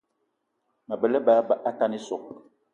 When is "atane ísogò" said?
1.69-2.33